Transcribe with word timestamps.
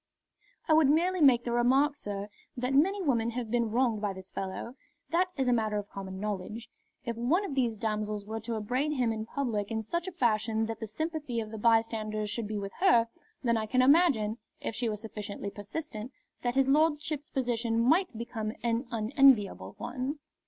"I 0.67 0.73
would 0.73 0.89
merely 0.89 1.21
make 1.21 1.43
the 1.43 1.51
remark, 1.51 1.95
sir, 1.95 2.29
that 2.57 2.73
many 2.73 3.03
women 3.03 3.29
have 3.29 3.51
been 3.51 3.69
wronged 3.69 4.01
by 4.01 4.13
this 4.13 4.31
fellow. 4.31 4.73
That 5.11 5.27
is 5.37 5.47
a 5.47 5.53
matter 5.53 5.77
of 5.77 5.91
common 5.91 6.19
knowledge. 6.19 6.71
If 7.05 7.15
one 7.17 7.45
of 7.45 7.53
these 7.53 7.77
damsels 7.77 8.25
were 8.25 8.39
to 8.39 8.55
upbraid 8.55 8.93
him 8.93 9.13
in 9.13 9.27
public 9.27 9.69
in 9.69 9.83
such 9.83 10.07
a 10.07 10.11
fashion 10.11 10.65
that 10.65 10.79
the 10.79 10.87
sympathy 10.87 11.39
of 11.39 11.51
the 11.51 11.59
bystanders 11.59 12.31
should 12.31 12.47
be 12.47 12.57
with 12.57 12.73
her, 12.79 13.09
then 13.43 13.57
I 13.57 13.67
can 13.67 13.83
imagine, 13.83 14.39
if 14.59 14.73
she 14.73 14.89
were 14.89 14.97
sufficiently 14.97 15.51
persistent, 15.51 16.11
that 16.41 16.55
his 16.55 16.67
lordship's 16.67 17.29
position 17.29 17.79
might 17.79 18.17
become 18.17 18.53
an 18.63 18.87
unenviable 18.89 19.75
one." 19.77 20.17